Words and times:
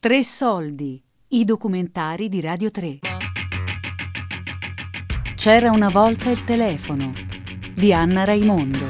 Tre 0.00 0.22
soldi, 0.22 1.02
i 1.30 1.44
documentari 1.44 2.28
di 2.28 2.40
Radio 2.40 2.70
3. 2.70 3.00
C'era 5.34 5.72
una 5.72 5.88
volta 5.88 6.30
il 6.30 6.44
telefono 6.44 7.12
di 7.74 7.92
Anna 7.92 8.22
Raimondo. 8.22 8.86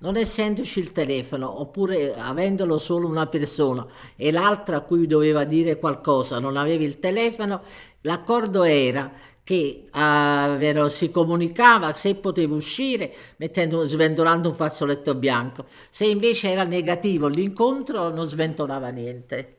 Non 0.00 0.16
essendoci 0.16 0.80
il 0.80 0.92
telefono, 0.92 1.62
oppure 1.62 2.14
avendolo 2.14 2.76
solo 2.76 3.08
una 3.08 3.26
persona 3.26 3.86
e 4.16 4.30
l'altra 4.30 4.76
a 4.76 4.80
cui 4.80 5.06
doveva 5.06 5.44
dire 5.44 5.78
qualcosa 5.78 6.38
non 6.38 6.58
avevi 6.58 6.84
il 6.84 6.98
telefono, 6.98 7.62
l'accordo 8.02 8.64
era 8.64 9.10
che 9.44 9.88
uh, 9.92 10.88
si 10.88 11.10
comunicava 11.10 11.92
se 11.92 12.14
potevo 12.14 12.54
uscire 12.54 13.12
mettendo, 13.36 13.84
sventolando 13.84 14.48
un 14.48 14.54
fazzoletto 14.54 15.14
bianco, 15.14 15.66
se 15.90 16.06
invece 16.06 16.50
era 16.50 16.64
negativo 16.64 17.26
l'incontro 17.26 18.08
non 18.10 18.26
sventolava 18.26 18.88
niente. 18.90 19.56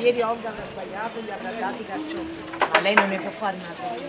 Ieri 0.00 0.22
Olga 0.22 0.48
ha 0.48 0.52
sbagliato, 0.72 1.20
gli 1.20 1.30
ha 1.30 1.36
dati 1.58 1.84
carcioffi. 1.84 2.39
Ma 2.39 2.39
lei 2.80 2.94
non 2.94 3.08
ne 3.08 3.20
può 3.20 3.30
fare 3.30 3.56
una 3.56 3.74
cosa. 3.76 4.08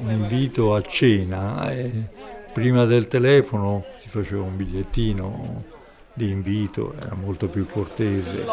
Un 0.00 0.10
invito 0.10 0.74
a 0.74 0.82
cena, 0.82 1.70
eh, 1.70 1.90
prima 2.52 2.84
del 2.84 3.08
telefono 3.08 3.84
si 3.96 4.08
faceva 4.08 4.42
un 4.42 4.56
bigliettino 4.56 5.64
di 6.12 6.30
invito, 6.30 6.94
era 7.00 7.14
molto 7.14 7.48
più 7.48 7.66
cortese. 7.66 8.44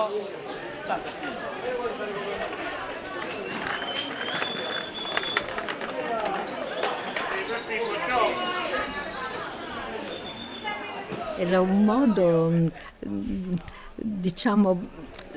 Era 11.38 11.60
un 11.60 11.84
modo, 11.84 12.50
mm, 12.50 13.52
diciamo, 13.96 14.80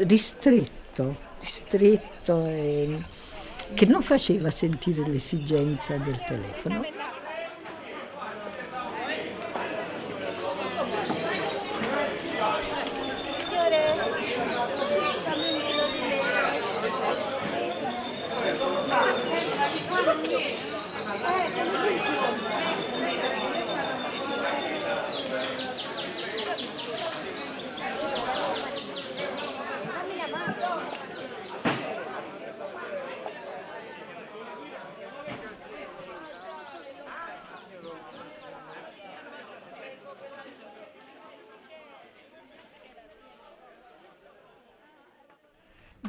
ristretto, 0.06 1.16
ristretto 1.40 2.44
e 2.46 3.02
che 3.74 3.86
non 3.86 4.02
faceva 4.02 4.50
sentire 4.50 5.06
l'esigenza 5.06 5.96
del 5.96 6.22
telefono. 6.24 6.84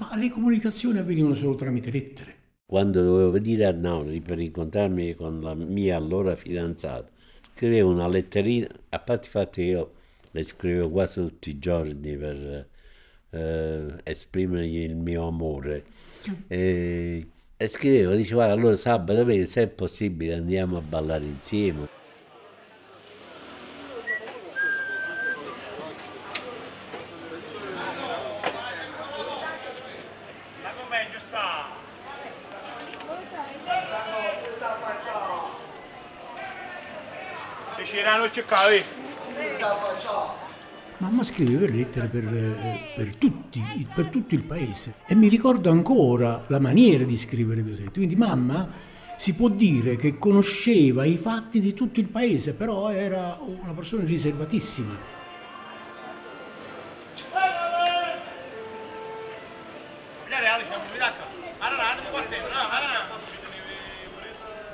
Ma 0.09 0.15
le 0.15 0.29
comunicazioni 0.31 0.97
avvenivano 0.97 1.35
solo 1.35 1.53
tramite 1.53 1.91
lettere. 1.91 2.35
Quando 2.65 3.03
dovevo 3.03 3.29
venire 3.29 3.65
a 3.65 3.71
Napoli 3.71 4.21
per 4.21 4.39
incontrarmi 4.39 5.13
con 5.13 5.39
la 5.39 5.53
mia 5.53 5.97
allora 5.97 6.35
fidanzata, 6.35 7.07
scrivevo 7.53 7.91
una 7.91 8.07
letterina, 8.07 8.67
a 8.89 8.99
parte 8.99 9.25
il 9.27 9.31
fatto 9.31 9.51
che 9.51 9.61
io 9.61 9.91
le 10.31 10.43
scrivevo 10.43 10.89
quasi 10.89 11.19
tutti 11.19 11.49
i 11.51 11.59
giorni 11.59 12.17
per 12.17 12.67
eh, 13.29 13.93
esprimergli 14.03 14.77
il 14.77 14.95
mio 14.95 15.27
amore. 15.27 15.85
Mm. 16.27 16.33
E, 16.47 17.27
e 17.55 17.67
scrivevo, 17.67 18.15
dicevo, 18.15 18.41
allora 18.41 18.75
sabato, 18.75 19.45
se 19.45 19.61
è 19.61 19.67
possibile 19.67 20.33
andiamo 20.33 20.77
a 20.77 20.81
ballare 20.81 21.25
insieme. 21.25 21.97
c'erano 37.89 38.29
cercavi. 38.31 38.83
Mamma 41.19 41.33
scriveva 41.33 41.67
lettere 41.69 42.07
per, 42.07 42.23
per, 42.95 43.15
tutti, 43.17 43.61
per, 43.93 44.05
tutto 44.05 44.35
il 44.35 44.43
paese 44.43 44.93
e 45.05 45.15
mi 45.15 45.27
ricordo 45.27 45.69
ancora 45.69 46.45
la 46.47 46.59
maniera 46.59 47.03
di 47.03 47.17
scrivere 47.17 47.61
Piosetti. 47.61 47.99
Quindi 47.99 48.15
mamma 48.15 48.71
si 49.17 49.33
può 49.33 49.49
dire 49.49 49.97
che 49.97 50.17
conosceva 50.17 51.03
i 51.03 51.17
fatti 51.17 51.59
di 51.59 51.73
tutto 51.73 51.99
il 51.99 52.07
paese, 52.07 52.53
però 52.53 52.89
era 52.89 53.37
una 53.41 53.73
persona 53.73 54.05
riservatissima. 54.05 54.95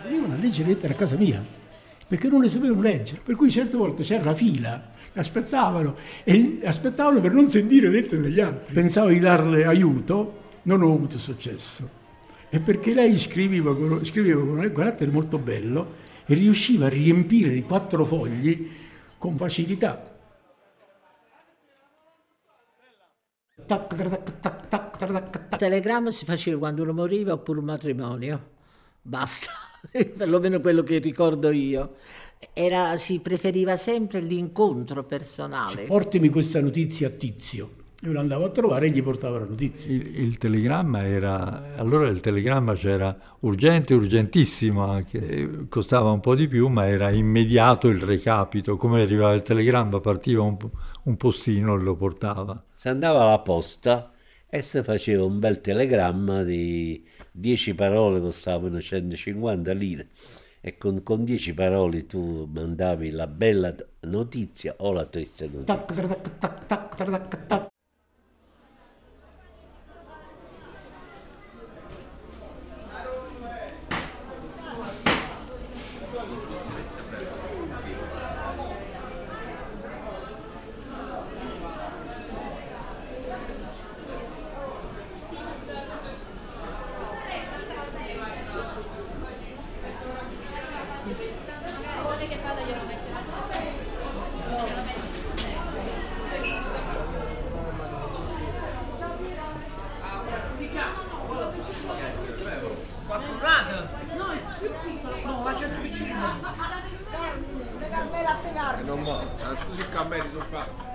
Venivano 0.03 0.33
a 0.33 0.37
leggere 0.37 0.67
lettere 0.67 0.93
a 0.93 0.95
casa 0.95 1.15
mia 1.15 1.64
perché 2.07 2.29
non 2.29 2.41
le 2.41 2.49
sapevano 2.49 2.81
leggere, 2.81 3.21
per 3.23 3.35
cui 3.35 3.49
certe 3.49 3.77
volte 3.77 4.03
c'era 4.03 4.23
la 4.23 4.33
fila, 4.33 4.91
aspettavano 5.13 5.95
e 6.23 6.59
aspettavano 6.63 7.19
per 7.19 7.31
non 7.31 7.49
sentire 7.49 7.89
lettere 7.89 8.21
degli 8.21 8.39
altri. 8.39 8.73
Pensavo 8.73 9.09
di 9.09 9.19
darle 9.19 9.65
aiuto, 9.65 10.43
non 10.63 10.81
ho 10.81 10.93
avuto 10.93 11.17
successo. 11.17 12.03
E 12.49 12.59
perché 12.59 12.93
lei 12.93 13.17
scriveva 13.17 13.75
con, 13.75 14.05
scriveva 14.05 14.41
con 14.41 14.59
un 14.59 14.71
carattere 14.71 15.11
molto 15.11 15.37
bello 15.37 16.03
e 16.25 16.33
riusciva 16.35 16.85
a 16.85 16.89
riempire 16.89 17.53
i 17.53 17.63
quattro 17.63 18.05
fogli 18.05 18.69
con 19.17 19.35
facilità. 19.37 20.13
Il 23.57 25.57
telegramma 25.57 26.11
si 26.11 26.25
faceva 26.25 26.59
quando 26.59 26.83
uno 26.83 26.93
moriva 26.93 27.33
oppure 27.33 27.59
un 27.59 27.65
matrimonio. 27.65 28.49
Basta. 29.01 29.74
perlomeno 30.17 30.59
quello 30.59 30.83
che 30.83 30.97
ricordo 30.99 31.51
io. 31.51 31.95
Era, 32.53 32.97
si 32.97 33.19
preferiva 33.19 33.75
sempre 33.77 34.19
l'incontro 34.19 35.03
personale. 35.03 35.83
Portami 35.83 36.29
questa 36.29 36.61
notizia 36.61 37.07
a 37.07 37.11
Tizio. 37.11 37.69
Io 38.01 38.11
lo 38.11 38.19
andavo 38.19 38.45
a 38.45 38.49
trovare 38.49 38.87
e 38.87 38.89
gli 38.91 39.01
portavo 39.01 39.39
la 39.39 39.45
notizia. 39.45 39.91
Il, 39.91 40.19
il 40.19 40.37
telegramma 40.37 41.07
era, 41.07 41.75
allora 41.75 42.07
il 42.07 42.19
telegramma 42.19 42.75
c'era 42.75 43.17
urgente, 43.39 43.93
urgentissimo 43.93 44.85
anche, 44.85 45.65
costava 45.69 46.11
un 46.11 46.19
po' 46.19 46.35
di 46.35 46.47
più, 46.47 46.67
ma 46.67 46.87
era 46.87 47.09
immediato 47.09 47.87
il 47.87 48.01
recapito. 48.01 48.75
Come 48.75 49.01
arrivava 49.01 49.33
il 49.33 49.41
telegramma, 49.41 49.99
partiva 50.01 50.43
un, 50.43 50.57
un 51.03 51.17
postino 51.17 51.75
e 51.75 51.79
lo 51.79 51.95
portava. 51.95 52.61
Se 52.75 52.89
andava 52.89 53.23
alla 53.23 53.39
posta 53.39 54.11
e 54.55 54.61
si 54.61 54.81
faceva 54.83 55.25
un 55.25 55.37
bel 55.39 55.59
telegramma 55.59 56.41
di 56.43 57.05
10 57.29 57.75
parole 57.75 58.21
costavano 58.21 58.79
150 58.79 59.73
lire 59.73 60.07
e 60.61 60.77
con, 60.77 61.03
con 61.03 61.25
10 61.25 61.53
parole 61.53 62.05
tu 62.05 62.49
mandavi 62.49 63.09
la 63.11 63.27
bella 63.27 63.75
notizia 64.03 64.75
o 64.77 64.93
la 64.93 65.05
triste 65.07 65.49
notizia. 65.51 65.75
Non 108.83 109.01
muoio, 109.01 109.27
tu 109.35 109.73
si 109.75 109.85
cammini 109.89 110.29
campo. 110.49 110.93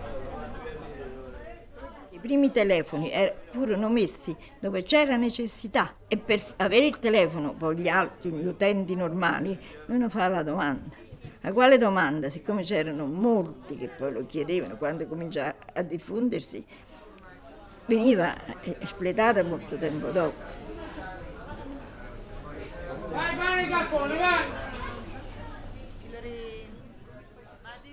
I 2.11 2.19
primi 2.19 2.51
telefoni 2.51 3.11
er- 3.11 3.35
furono 3.51 3.89
messi 3.89 4.35
dove 4.59 4.83
c'era 4.83 5.17
necessità 5.17 5.95
e 6.09 6.17
per 6.17 6.43
avere 6.57 6.87
il 6.87 6.99
telefono, 6.99 7.55
poi 7.55 7.77
gli 7.77 7.89
altri, 7.89 8.31
gli 8.31 8.47
utenti 8.47 8.95
normali, 8.95 9.59
uno 9.87 10.09
fa 10.09 10.29
la 10.29 10.43
domanda. 10.43 10.97
A 11.43 11.53
quale 11.53 11.79
domanda? 11.79 12.29
Siccome 12.29 12.63
c'erano 12.63 13.07
molti 13.07 13.77
che 13.77 13.89
poi 13.89 14.13
lo 14.13 14.27
chiedevano 14.27 14.77
quando 14.77 15.07
comincia 15.07 15.55
a 15.73 15.83
diffondersi, 15.83 16.65
veniva 17.87 18.35
eh, 18.63 18.77
espletata 18.81 19.43
molto 19.45 19.77
tempo 19.77 20.11
dopo. 20.11 20.61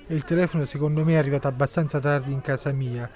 Il 0.09 0.23
telefono 0.23 0.63
secondo 0.63 1.03
me 1.03 1.13
è 1.13 1.17
arrivato 1.17 1.49
abbastanza 1.49 1.99
tardi 1.99 2.31
in 2.31 2.39
casa 2.39 2.71
mia, 2.71 3.09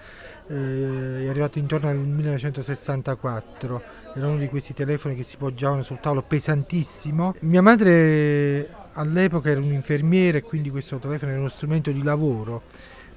eh, 0.47 1.23
è 1.23 1.27
arrivato 1.29 1.57
intorno 1.57 1.87
al 1.87 1.95
1964, 1.95 3.81
era 4.13 4.27
uno 4.27 4.35
di 4.35 4.49
questi 4.49 4.73
telefoni 4.73 5.15
che 5.15 5.23
si 5.23 5.37
poggiavano 5.37 5.83
sul 5.83 6.01
tavolo 6.01 6.21
pesantissimo. 6.21 7.35
Mia 7.39 7.61
madre 7.61 8.67
all'epoca 8.93 9.49
era 9.49 9.61
un'infermiera 9.61 10.39
e 10.39 10.41
quindi 10.41 10.69
questo 10.69 10.97
telefono 10.97 11.31
era 11.31 11.39
uno 11.39 11.47
strumento 11.47 11.91
di 11.91 12.03
lavoro, 12.03 12.63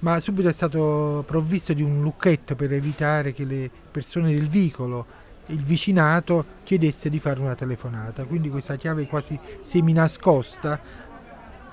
ma 0.00 0.20
subito 0.20 0.48
è 0.48 0.52
stato 0.52 1.24
provvisto 1.26 1.72
di 1.72 1.82
un 1.82 2.00
lucchetto 2.00 2.54
per 2.54 2.72
evitare 2.72 3.32
che 3.32 3.44
le 3.44 3.68
persone 3.90 4.32
del 4.32 4.48
vicolo 4.48 5.22
il 5.46 5.62
vicinato 5.62 6.44
chiedesse 6.62 7.10
di 7.10 7.18
fare 7.18 7.40
una 7.40 7.54
telefonata, 7.54 8.24
quindi 8.24 8.48
questa 8.48 8.76
chiave 8.76 9.06
quasi 9.06 9.38
seminascosta 9.60 10.80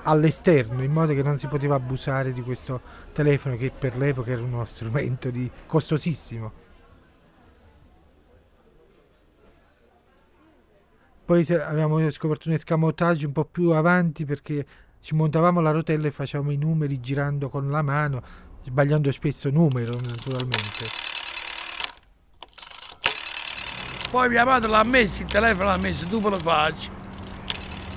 all'esterno 0.04 0.84
in 0.84 0.92
modo 0.92 1.14
che 1.14 1.24
non 1.24 1.38
si 1.38 1.48
poteva 1.48 1.76
abusare 1.76 2.34
di 2.34 2.42
questo 2.42 2.82
telefono 3.14 3.56
che 3.56 3.72
per 3.72 3.98
l'epoca 3.98 4.32
era 4.32 4.42
uno 4.42 4.64
strumento 4.66 5.30
di 5.30 5.50
costosissimo. 5.66 6.70
Poi 11.24 11.46
avevamo 11.54 12.10
scoperto 12.10 12.50
un 12.50 12.56
escamotage 12.56 13.26
un 13.26 13.32
po' 13.32 13.46
più 13.46 13.70
avanti 13.70 14.26
perché 14.26 14.66
ci 15.00 15.16
montavamo 15.16 15.62
la 15.62 15.72
rotella 15.72 16.08
e 16.08 16.12
facevamo 16.12 16.52
i 16.52 16.58
numeri 16.58 17.00
girando 17.00 17.50
con 17.50 17.70
la 17.70 17.82
mano, 17.82 18.22
sbagliando 18.64 19.12
spesso 19.12 19.50
numero 19.50 19.94
naturalmente. 19.94 21.10
Poi 24.10 24.28
mia 24.28 24.44
madre 24.44 24.70
l'ha 24.70 24.84
messo, 24.84 25.22
il 25.22 25.28
telefono 25.28 25.70
l'ha 25.70 25.78
messo, 25.78 26.06
tu 26.06 26.20
me 26.20 26.32
lo 26.32 26.38
facci 26.38 27.00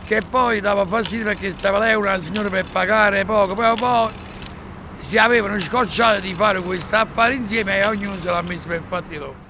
che 0.06 0.22
poi 0.28 0.60
dava 0.60 0.86
fastidio 0.86 1.24
perché 1.24 1.50
stava 1.50 1.78
lei 1.78 1.94
una 1.94 2.18
signora 2.20 2.48
per 2.48 2.66
pagare 2.66 3.24
poco, 3.24 3.54
poi, 3.54 3.74
poi 3.76 4.10
si 4.98 5.18
avevano 5.18 5.58
scocciato 5.58 6.20
di 6.20 6.34
fare 6.34 6.60
questo 6.60 6.96
affare 6.96 7.34
insieme 7.34 7.78
e 7.78 7.86
ognuno 7.86 8.20
se 8.20 8.30
l'ha 8.30 8.42
messo 8.42 8.68
per 8.68 8.82
fatti 8.86 9.16
loro. 9.16 9.43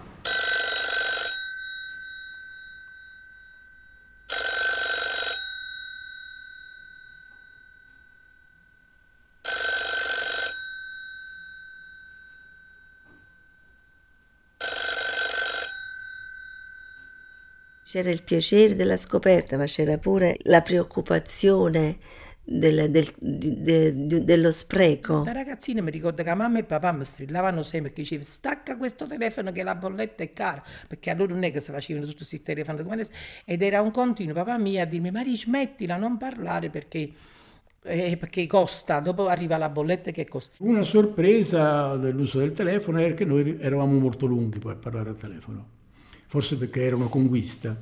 C'era 17.94 18.10
il 18.10 18.24
piacere 18.24 18.74
della 18.74 18.96
scoperta, 18.96 19.56
ma 19.56 19.66
c'era 19.66 19.98
pure 19.98 20.36
la 20.46 20.62
preoccupazione 20.62 21.98
del, 22.42 22.90
del, 22.90 23.06
de, 23.20 24.06
de, 24.06 24.24
dello 24.24 24.50
spreco. 24.50 25.20
Da 25.20 25.30
ragazzina 25.30 25.80
mi 25.80 25.92
ricordo 25.92 26.24
che 26.24 26.34
mamma 26.34 26.58
e 26.58 26.64
papà 26.64 26.90
mi 26.90 27.04
strillavano 27.04 27.62
sempre 27.62 27.92
che 27.92 28.02
dicevano 28.02 28.26
stacca 28.26 28.76
questo 28.76 29.06
telefono 29.06 29.52
che 29.52 29.62
la 29.62 29.76
bolletta 29.76 30.24
è 30.24 30.32
cara, 30.32 30.60
perché 30.88 31.10
allora 31.10 31.34
non 31.34 31.44
è 31.44 31.52
che 31.52 31.60
si 31.60 31.70
facevano 31.70 32.06
tutti 32.06 32.16
questi 32.16 32.42
telefoni 32.42 33.04
ed 33.44 33.62
era 33.62 33.80
un 33.80 33.92
continuo 33.92 34.34
papà 34.34 34.58
mio 34.58 34.82
a 34.82 34.86
dirmi 34.86 35.12
Maria 35.12 35.36
smettila, 35.36 35.96
non 35.96 36.16
parlare 36.16 36.70
perché... 36.70 37.08
Eh, 37.86 38.16
perché 38.16 38.46
costa, 38.48 38.98
dopo 38.98 39.28
arriva 39.28 39.56
la 39.56 39.68
bolletta 39.68 40.10
che 40.10 40.26
costa. 40.26 40.56
Una 40.60 40.82
sorpresa 40.82 41.96
dell'uso 41.96 42.38
del 42.40 42.52
telefono 42.52 42.98
era 42.98 43.14
che 43.14 43.26
noi 43.26 43.56
eravamo 43.60 44.00
molto 44.00 44.26
lunghi 44.26 44.58
poi 44.58 44.72
a 44.72 44.76
parlare 44.76 45.10
al 45.10 45.16
telefono 45.16 45.73
forse 46.34 46.56
perché 46.56 46.82
era 46.82 46.96
una 46.96 47.06
conquista. 47.06 47.80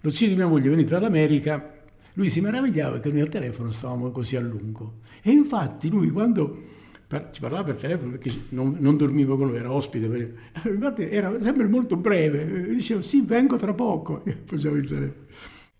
Lo 0.00 0.10
zio 0.10 0.26
di 0.26 0.34
mia 0.34 0.48
moglie 0.48 0.70
venuto 0.70 0.88
dall'America, 0.88 1.74
lui 2.14 2.28
si 2.28 2.40
meravigliava 2.40 2.98
che 2.98 3.12
noi 3.12 3.20
al 3.20 3.28
telefono 3.28 3.70
stavamo 3.70 4.10
così 4.10 4.34
a 4.34 4.40
lungo. 4.40 5.02
E 5.22 5.30
infatti 5.30 5.88
lui 5.88 6.10
quando 6.10 6.64
ci 7.30 7.40
parlava 7.40 7.62
per 7.62 7.76
telefono, 7.76 8.10
perché 8.10 8.32
non, 8.48 8.74
non 8.80 8.96
dormiva 8.96 9.36
con 9.36 9.50
noi, 9.50 9.58
era 9.58 9.70
ospite, 9.70 10.34
infatti 10.66 11.08
era 11.08 11.40
sempre 11.40 11.68
molto 11.68 11.94
breve, 11.94 12.74
diceva 12.74 13.00
sì, 13.02 13.20
vengo 13.20 13.56
tra 13.56 13.72
poco, 13.72 14.24
e 14.26 14.36
faceva 14.44 14.76
il 14.76 14.88
telefono. 14.88 15.24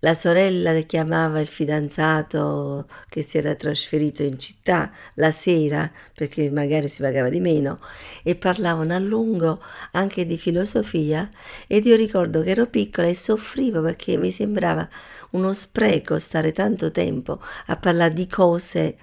La 0.01 0.13
sorella 0.13 0.79
chiamava 0.81 1.41
il 1.41 1.47
fidanzato 1.47 2.87
che 3.09 3.23
si 3.23 3.39
era 3.39 3.55
trasferito 3.55 4.23
in 4.23 4.39
città 4.39 4.93
la 5.15 5.33
sera 5.33 5.91
perché 6.15 6.51
magari 6.51 6.89
si 6.89 7.01
pagava 7.01 7.31
di 7.31 7.41
meno 7.41 7.81
e 8.23 8.37
parlavano 8.37 8.95
a 8.95 8.99
lungo 8.99 9.63
anche 9.93 10.27
di 10.27 10.37
filosofia 10.37 11.31
ed 11.67 11.87
io 11.87 11.97
ricordo 11.97 12.43
che 12.43 12.51
ero 12.51 12.67
piccola 12.67 13.07
e 13.09 13.15
soffrivo 13.15 13.81
perché 13.81 14.19
mi 14.19 14.31
sembrava 14.31 14.87
uno 15.31 15.55
spreco 15.55 16.19
stare 16.19 16.53
tanto 16.53 16.91
tempo 16.91 17.41
a 17.67 17.77
parlare 17.77 18.13
di 18.13 18.27
cose 18.27 18.97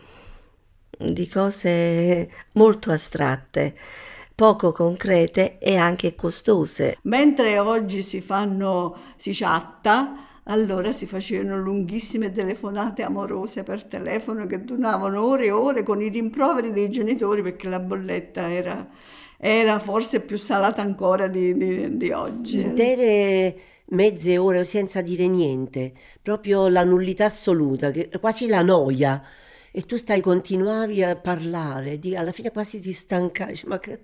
di 0.96 1.28
cose 1.28 2.30
molto 2.52 2.92
astratte 2.92 3.76
poco 4.36 4.72
concrete 4.72 5.58
e 5.58 5.76
anche 5.76 6.16
costose. 6.16 6.98
Mentre 7.04 7.58
oggi 7.60 8.04
si 8.04 8.22
fanno 8.22 9.14
si 9.16 9.32
chatta 9.34 10.28
allora 10.46 10.92
si 10.92 11.06
facevano 11.06 11.58
lunghissime 11.58 12.32
telefonate 12.32 13.04
amorose 13.04 13.64
per 13.64 13.86
telefono 13.86 14.46
che 14.46 14.64
duravano 14.64 15.26
ore 15.26 15.46
e 15.46 15.52
ore 15.52 15.84
con 15.84 16.02
i 16.02 16.10
rimproveri 16.10 16.72
dei 16.72 16.90
genitori 16.90 17.42
perché 17.42 17.70
la 17.70 17.80
bolletta 17.80 18.52
era, 18.52 18.88
era 19.38 19.80
forse 19.80 20.20
più 20.20 20.38
salata 20.38 20.82
ancora 20.82 21.28
di, 21.28 21.56
di, 21.56 21.98
di 21.98 22.12
oggi. 22.12 22.60
Intere 22.60 23.56
mezze 23.86 24.38
ore 24.38 24.66
senza 24.66 25.02
dire 25.02 25.28
niente, 25.28 25.94
proprio 26.22 26.68
la 26.68 26.84
nullità 26.84 27.26
assoluta, 27.26 27.92
quasi 28.20 28.48
la 28.48 28.62
noia 28.62 29.24
e 29.76 29.82
tu 29.82 29.98
stai, 29.98 30.22
continuavi 30.22 31.02
a 31.02 31.16
parlare, 31.16 31.98
di, 31.98 32.16
alla 32.16 32.32
fine 32.32 32.52
quasi 32.52 32.80
ti 32.80 32.92
stancavi, 32.92 33.62
ma 33.66 33.80
che, 33.80 34.02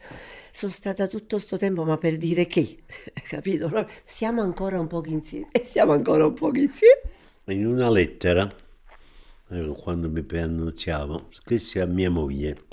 sono 0.49 0.71
stata 0.71 1.05
tutto 1.05 1.35
questo 1.35 1.57
tempo, 1.57 1.83
ma 1.83 1.95
per 1.99 2.17
dire 2.17 2.47
che, 2.47 2.79
capito? 3.29 3.87
Siamo 4.03 4.41
ancora 4.41 4.79
un 4.79 4.87
po' 4.87 5.03
insieme, 5.05 5.49
e 5.51 5.61
siamo 5.63 5.91
ancora 5.91 6.25
un 6.25 6.33
po' 6.33 6.47
insieme. 6.55 7.01
In 7.45 7.67
una 7.67 7.87
lettera, 7.91 8.51
eh, 9.49 9.75
quando 9.77 10.09
mi 10.09 10.23
preannunziavo, 10.23 11.27
scrissi 11.29 11.77
a 11.77 11.85
mia 11.85 12.09
moglie, 12.09 12.63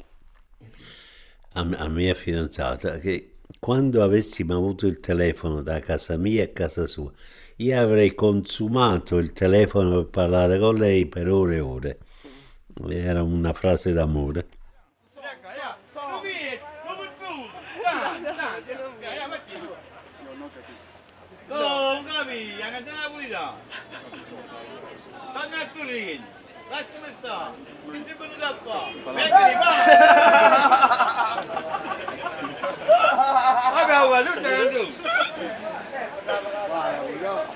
a, 1.52 1.60
a 1.60 1.88
mia 1.88 2.14
fidanzata, 2.14 2.96
che 2.96 3.32
quando 3.58 4.02
avessimo 4.02 4.56
avuto 4.56 4.86
il 4.86 5.00
telefono 5.00 5.60
da 5.60 5.80
casa 5.80 6.16
mia 6.16 6.44
a 6.44 6.48
casa 6.48 6.86
sua, 6.86 7.12
io 7.56 7.78
avrei 7.78 8.14
consumato 8.14 9.18
il 9.18 9.32
telefono 9.32 9.98
per 9.98 10.08
parlare 10.08 10.58
con 10.58 10.76
lei 10.76 11.04
per 11.04 11.28
ore 11.28 11.56
e 11.56 11.60
ore 11.60 11.98
era 12.90 13.22
una 13.22 13.52
frase 13.52 13.92
d'amore. 13.92 14.46
Non 21.48 22.04
capia, 22.04 22.68
che 22.70 22.84
la 22.84 23.08
pulita. 23.10 23.54
Torna 25.32 25.60
a 25.60 25.66
Turin. 25.72 26.24
Lasciami 26.68 27.14
stare. 27.18 27.52
Mi 27.84 28.04
sei 28.04 28.16
venuto 28.18 28.58
qua. 28.64 29.12
Mettili 29.12 29.54
qua. 29.54 29.70
Vabbè, 33.72 34.24
tu 34.24 34.32
stai 34.38 34.70
tu. 34.70 34.82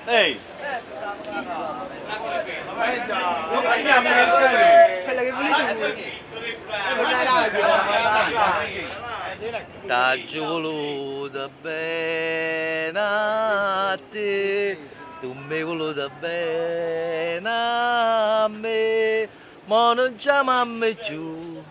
Ehi. 0.06 0.40
Quello 2.70 3.02
che 3.02 3.10
volete 3.50 3.88
la 3.88 4.79
radio. 5.80 7.60
T'ho 10.26 10.44
voluto 10.44 11.50
bene 11.62 12.98
a 12.98 13.98
te, 14.10 14.78
tu 15.20 15.32
mi 15.32 15.54
hai 15.54 15.62
voluto 15.62 16.10
bene 16.20 17.48
a 17.48 18.48
me, 18.48 19.28
ma 19.64 19.92
non 19.94 20.14
chiamami 20.16 20.94
più, 20.94 21.62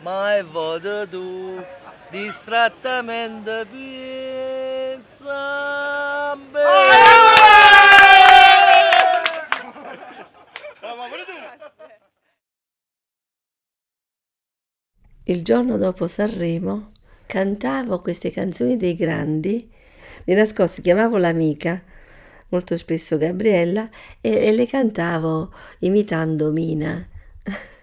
ma 0.00 0.36
è 0.36 0.42
voto 0.44 1.06
tu, 1.08 1.62
distrattamente 2.10 3.66
pensa 3.70 5.34
a 6.32 6.36
me. 6.36 7.57
Giorno 15.42 15.76
dopo 15.76 16.06
Sanremo 16.06 16.92
cantavo 17.26 18.00
queste 18.00 18.30
canzoni 18.30 18.78
dei 18.78 18.96
grandi, 18.96 19.70
di 20.24 20.32
nascosto 20.32 20.80
chiamavo 20.80 21.18
l'amica, 21.18 21.82
molto 22.48 22.78
spesso 22.78 23.18
Gabriella, 23.18 23.88
e, 24.22 24.46
e 24.46 24.52
le 24.52 24.66
cantavo 24.66 25.52
imitando 25.80 26.50
Mina. 26.50 27.06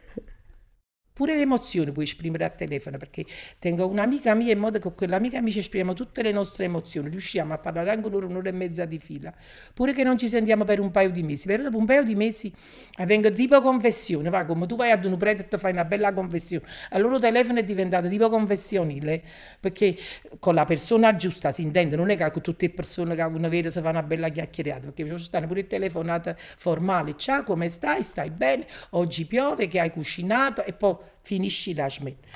Pure 1.15 1.34
le 1.34 1.43
emozioni 1.43 1.93
puoi 1.93 2.03
esprimere 2.03 2.43
al 2.43 2.55
telefono 2.55 2.98
perché 2.98 3.25
tengo 3.57 3.88
un'amica 3.88 4.34
mia 4.34 4.51
in 4.51 4.60
modo 4.60 4.79
che 4.79 4.84
con 4.84 4.95
quell'amica 4.95 5.39
mia 5.39 5.53
ci 5.53 5.60
esprimiamo 5.60 5.93
tutte 5.93 6.22
le 6.22 6.34
nostre 6.34 6.65
emozioni, 6.65 7.07
riusciamo 7.07 7.53
a 7.53 7.57
parlare 7.57 7.89
anche 7.89 8.05
un'ora, 8.07 8.25
un'ora 8.25 8.50
e 8.50 8.51
mezza 8.51 8.84
di 8.84 9.00
fila. 9.00 9.34
Pure 9.74 9.93
che 9.93 10.03
non 10.03 10.17
ci 10.17 10.27
sentiamo 10.27 10.65
per 10.65 10.81
un 10.81 10.91
paio 10.91 11.12
di 11.12 11.24
mesi, 11.24 11.48
però 11.48 11.63
dopo 11.63 11.77
un 11.77 11.86
paio 11.86 12.03
di 12.03 12.15
mesi 12.15 12.53
avvengo 12.95 13.31
tipo 13.31 13.62
confessione, 13.62 14.29
va 14.29 14.43
come 14.43 14.65
tu 14.65 14.75
vai 14.75 14.91
ad 14.91 15.05
un 15.05 15.15
prete 15.15 15.48
e 15.50 15.57
fai 15.57 15.72
una 15.72 15.86
bella 15.86 16.12
confessione. 16.12 16.65
Allora 16.89 17.15
il 17.15 17.22
telefono 17.22 17.60
è 17.60 17.63
diventato 17.63 18.10
tipo 18.10 18.27
confessionile 18.27 19.24
perché 19.57 19.95
con 20.39 20.53
la 20.53 20.65
persona 20.65 21.15
giusta 21.15 21.53
si 21.53 21.62
intende, 21.62 21.95
non 21.95 22.10
è 22.10 22.17
che 22.17 22.29
con 22.29 22.41
tutte 22.41 22.65
le 22.65 22.74
persone 22.74 23.15
che 23.15 23.22
uno 23.22 23.48
vede 23.48 23.72
si 23.72 23.79
fa 23.79 23.88
una 23.88 24.03
bella 24.03 24.27
chiacchierata, 24.27 24.91
perché 24.91 25.17
ci 25.17 25.24
stanno 25.24 25.48
pure 25.48 25.65
telefonate 25.65 26.36
formali. 26.38 27.17
Ciao, 27.17 27.43
come 27.43 27.69
stai? 27.69 28.03
Stai 28.03 28.31
bene? 28.31 28.67
Oggi 28.89 29.25
piove, 29.25 29.67
che 29.67 29.79
hai 29.79 29.91
cucinato 29.91 30.62
e 30.65 30.74
poi 30.74 31.04
finisci 31.21 31.74
la 31.74 31.89
smetti. 31.89 32.29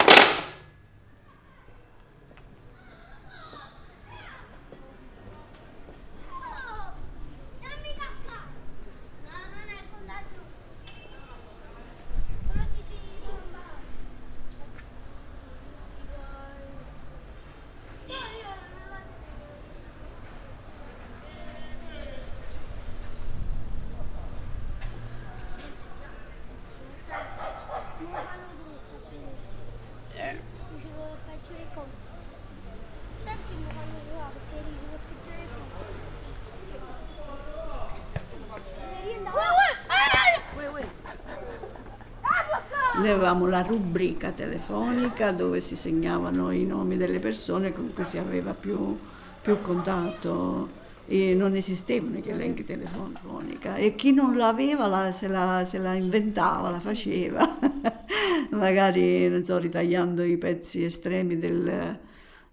Avevamo 43.09 43.47
la 43.47 43.61
rubrica 43.61 44.31
telefonica 44.31 45.31
dove 45.31 45.61
si 45.61 45.75
segnavano 45.75 46.51
i 46.51 46.65
nomi 46.65 46.97
delle 46.97 47.19
persone 47.19 47.73
con 47.73 47.93
cui 47.93 48.03
si 48.05 48.17
aveva 48.17 48.53
più, 48.53 48.97
più 49.41 49.59
contatto 49.61 50.77
e 51.05 51.33
non 51.33 51.55
esistevano 51.55 52.19
gli 52.19 52.29
elenchi 52.29 52.63
telefonica 52.63 53.75
e 53.75 53.95
chi 53.95 54.13
non 54.13 54.37
l'aveva 54.37 54.87
la, 54.87 55.11
se, 55.11 55.27
la, 55.27 55.65
se, 55.65 55.79
la, 55.79 55.95
inventava, 55.95 56.69
la 56.69 56.79
faceva, 56.79 57.57
magari 58.51 59.27
non 59.27 59.43
so, 59.43 59.57
ritagliando 59.57 60.23
i 60.23 60.37
pezzi 60.37 60.83
estremi 60.83 61.39
del, 61.39 61.99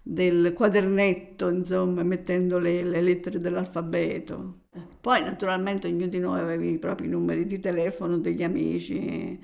del 0.01 0.53
quadernetto, 0.53 1.49
insomma, 1.49 2.01
mettendo 2.01 2.57
le, 2.57 2.83
le 2.83 3.01
lettere 3.01 3.37
dell'alfabeto. 3.37 4.61
Poi 4.99 5.21
naturalmente 5.21 5.87
ognuno 5.87 6.07
di 6.07 6.19
noi 6.19 6.39
aveva 6.39 6.65
i 6.65 6.79
propri 6.79 7.07
numeri 7.07 7.45
di 7.45 7.59
telefono 7.59 8.17
degli 8.17 8.43
amici 8.43 9.39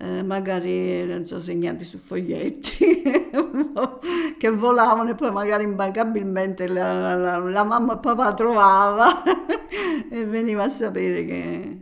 eh, 0.00 0.22
magari 0.22 1.04
non 1.04 1.26
so, 1.26 1.40
segnati 1.40 1.84
su 1.84 1.98
foglietti 1.98 3.02
che 4.38 4.50
volavano 4.50 5.10
e 5.10 5.14
poi 5.14 5.30
magari 5.30 5.64
immancabilmente 5.64 6.66
la, 6.66 7.14
la, 7.14 7.38
la 7.38 7.64
mamma 7.64 7.94
e 7.94 7.98
papà 7.98 8.32
trovava 8.32 9.22
e 10.10 10.24
veniva 10.24 10.64
a 10.64 10.68
sapere 10.68 11.24
che 11.26 11.78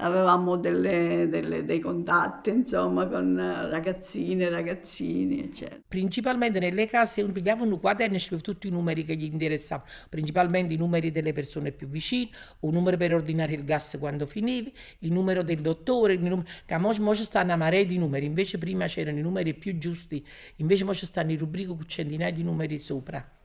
avevamo 0.00 0.56
delle, 0.56 1.26
delle, 1.28 1.64
dei 1.64 1.80
contatti 1.80 2.50
insomma 2.50 3.06
con 3.06 3.36
ragazzine, 3.36 4.48
ragazzini 4.48 5.44
eccetera. 5.44 5.80
Principalmente 5.86 6.60
nelle 6.60 6.86
case 6.86 7.22
quaderno 7.80 8.16
e 8.16 8.18
scrivevano 8.18 8.42
tutti 8.42 8.68
i 8.68 8.70
numeri 8.70 9.04
che 9.04 9.16
gli 9.16 9.24
interessavano, 9.24 9.88
principalmente 10.08 10.74
i 10.74 10.76
numeri 10.76 11.10
delle 11.10 11.32
persone 11.32 11.72
più 11.72 11.88
vicine, 11.88 12.30
un 12.60 12.72
numero 12.72 12.96
per 12.96 13.14
ordinare 13.14 13.54
il 13.54 13.64
gas 13.64 13.96
quando 13.98 14.26
finivi, 14.26 14.72
il 15.00 15.12
numero 15.12 15.42
del 15.42 15.60
dottore, 15.60 16.14
il 16.14 16.20
numero... 16.20 16.44
che 16.64 16.74
ora 16.74 17.14
ci 17.14 17.24
stanno 17.24 17.52
a 17.52 17.56
marea 17.56 17.82
di 17.84 17.98
numeri, 17.98 18.26
invece 18.26 18.58
prima 18.58 18.86
c'erano 18.86 19.18
i 19.18 19.22
numeri 19.22 19.54
più 19.54 19.76
giusti, 19.78 20.24
invece 20.56 20.84
ora 20.84 20.94
ci 20.94 21.06
stanno 21.06 21.32
i 21.32 21.36
rubriche 21.36 21.68
con 21.68 21.84
centinaia 21.86 22.32
di 22.32 22.42
numeri 22.42 22.78
sopra. 22.78 23.36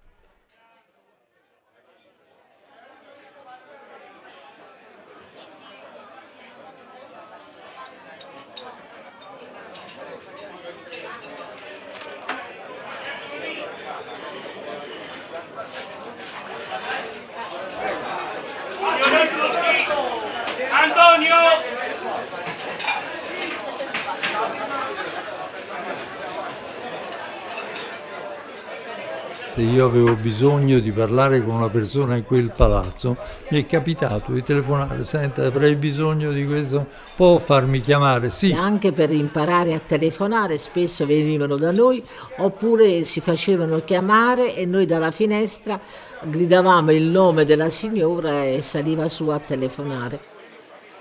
se 29.53 29.53
io 29.64 29.86
avevo 29.86 30.16
bisogno 30.16 30.80
di 30.80 30.92
parlare 30.92 31.44
con 31.44 31.56
una 31.56 31.70
persona 31.70 32.16
in 32.16 32.26
quel 32.26 32.52
palazzo, 32.56 33.18
mi 33.50 33.64
è 33.64 33.66
capitato 33.66 34.32
di 34.32 34.44
telefonare, 34.44 35.04
senta 35.04 35.46
avrei 35.46 35.76
bisogno 35.76 36.32
di 36.32 36.46
questo, 36.46 36.86
può 37.16 37.40
farmi 37.40 37.82
chiamare? 37.82 38.30
Sì. 38.30 38.52
Anche 38.52 38.92
per 38.92 39.12
imparare 39.12 39.74
a 39.74 39.80
telefonare 39.80 40.58
spesso 40.58 41.06
venivano 41.06 41.58
da 41.58 41.72
noi 41.72 42.04
oppure 42.38 43.04
si 43.04 43.22
facevano 43.22 43.84
chiamare 43.84 44.56
e 44.56 44.66
noi 44.66 44.86
dalla 44.86 45.12
finestra 45.12 45.80
gridavamo 46.22 46.92
il 46.92 47.06
nome 47.06 47.46
della 47.46 47.70
signora 47.70 48.46
e 48.46 48.62
saliva 48.62 49.08
su 49.10 49.28
a 49.30 49.40
telefonare. 49.40 50.20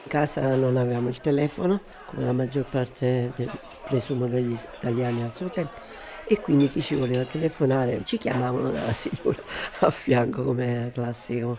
In 0.05 0.09
casa 0.09 0.57
non 0.57 0.77
avevamo 0.77 1.09
il 1.09 1.21
telefono, 1.21 1.81
come 2.07 2.25
la 2.25 2.33
maggior 2.33 2.65
parte, 2.69 3.33
del, 3.37 3.51
presumo, 3.89 4.27
degli 4.27 4.57
italiani 4.79 5.23
al 5.23 5.35
suo 5.35 5.49
tempo 5.49 6.02
e 6.25 6.41
quindi 6.41 6.69
chi 6.69 6.81
ci 6.81 6.95
voleva 6.95 7.25
telefonare 7.25 8.03
ci 8.05 8.19
chiamavano 8.19 8.71
dalla 8.71 8.93
signora 8.93 9.43
a 9.81 9.91
fianco 9.91 10.45
come 10.45 10.91
classico. 10.95 11.59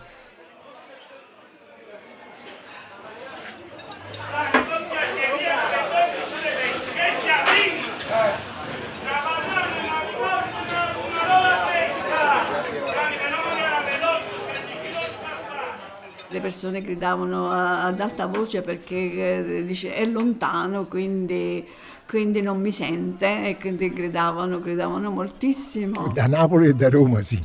le 16.33 16.39
persone 16.39 16.81
gridavano 16.81 17.51
ad 17.51 17.99
alta 17.99 18.25
voce 18.25 18.61
perché 18.61 18.95
eh, 18.95 19.65
dice 19.65 19.93
è 19.93 20.03
lontano, 20.05 20.85
quindi, 20.85 21.65
quindi, 22.07 22.41
non 22.41 22.59
mi 22.59 22.71
sente 22.71 23.49
e 23.49 23.57
quindi 23.57 23.89
gridavano, 23.89 24.59
gridavano 24.59 25.09
moltissimo. 25.09 26.07
Da 26.13 26.27
Napoli 26.27 26.69
e 26.69 26.73
da 26.73 26.89
Roma 26.89 27.21
sì, 27.21 27.43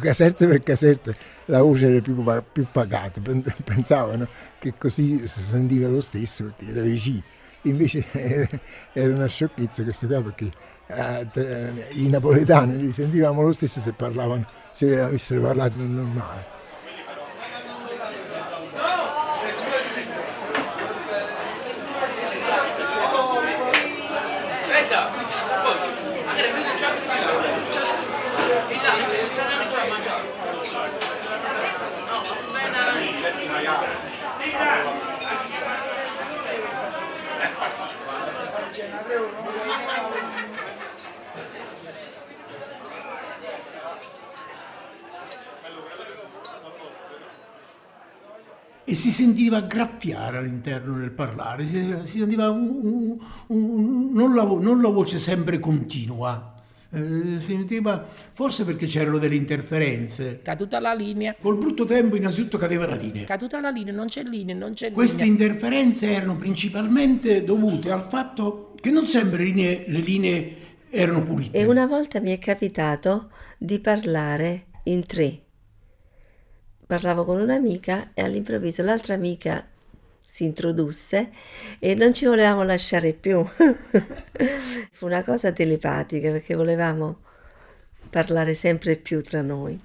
casette 0.00 0.46
per 0.46 0.62
casette 0.62 1.16
la 1.46 1.62
voce 1.62 1.88
era 1.88 2.00
più, 2.00 2.22
più 2.52 2.66
pagata, 2.70 3.20
pensavano 3.64 4.28
che 4.58 4.74
così 4.76 5.26
si 5.26 5.40
sentiva 5.40 5.88
lo 5.88 6.00
stesso 6.00 6.44
perché 6.44 6.70
era 6.70 6.82
vicino. 6.82 7.22
Invece 7.62 8.04
era 8.92 9.14
una 9.14 9.26
sciocchezza 9.26 9.82
questa 9.82 10.06
qua 10.06 10.22
perché 10.22 10.50
eh, 10.86 11.88
i 11.92 12.08
napoletani 12.08 12.76
li 12.76 12.92
sentivamo 12.92 13.42
lo 13.42 13.52
stesso 13.52 13.80
se 13.80 13.92
parlavano, 13.92 14.46
se 14.70 15.00
avessero 15.00 15.40
parlato 15.40 15.76
normale. 15.78 16.57
E 48.88 48.94
si 48.94 49.10
sentiva 49.10 49.60
graffiare 49.60 50.38
all'interno 50.38 50.96
del 50.96 51.10
parlare, 51.10 51.66
si, 51.66 51.94
si 52.04 52.20
sentiva 52.20 52.48
un, 52.48 52.80
un, 52.82 53.18
un, 53.48 54.12
non, 54.14 54.34
la, 54.34 54.44
non, 54.44 54.80
la, 54.80 54.88
voce 54.88 55.18
sempre 55.18 55.58
continua. 55.58 56.54
Eh, 56.90 57.38
si 57.38 57.52
sentiva, 57.52 58.06
forse 58.32 58.64
perché 58.64 58.86
c'erano 58.86 59.18
delle 59.18 59.34
interferenze. 59.34 60.40
Caduta 60.42 60.80
la 60.80 60.94
linea. 60.94 61.36
Col 61.38 61.58
brutto 61.58 61.84
tempo 61.84 62.16
innanzitutto 62.16 62.56
cadeva 62.56 62.86
la 62.86 62.94
linea. 62.94 63.24
Caduta 63.24 63.60
la 63.60 63.68
linea, 63.68 63.92
non 63.92 64.06
c'è 64.06 64.22
linea, 64.22 64.54
non 64.54 64.72
c'è 64.72 64.90
Queste 64.90 65.24
linea. 65.24 65.44
interferenze 65.44 66.10
erano 66.10 66.36
principalmente 66.36 67.44
dovute 67.44 67.90
al 67.90 68.04
fatto 68.04 68.72
che 68.80 68.90
non 68.90 69.06
sempre 69.06 69.44
linee, 69.44 69.84
le 69.86 70.00
linee 70.00 70.56
erano 70.88 71.22
pulite. 71.22 71.58
E 71.58 71.66
una 71.66 71.84
volta 71.84 72.20
mi 72.20 72.30
è 72.30 72.38
capitato 72.38 73.28
di 73.58 73.80
parlare 73.80 74.68
in 74.84 75.04
tre 75.04 75.42
parlavo 76.88 77.26
con 77.26 77.38
un'amica 77.38 78.12
e 78.14 78.22
all'improvviso 78.22 78.82
l'altra 78.82 79.12
amica 79.12 79.62
si 80.22 80.44
introdusse 80.44 81.30
e 81.78 81.94
non 81.94 82.14
ci 82.14 82.24
volevamo 82.24 82.62
lasciare 82.62 83.12
più. 83.12 83.44
Fu 84.92 85.04
una 85.04 85.22
cosa 85.22 85.52
telepatica 85.52 86.30
perché 86.30 86.54
volevamo 86.54 87.18
parlare 88.08 88.54
sempre 88.54 88.96
più 88.96 89.22
tra 89.22 89.42
noi. 89.42 89.78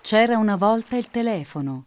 C'era 0.00 0.38
una 0.38 0.56
volta 0.56 0.96
il 0.96 1.08
telefono. 1.08 1.86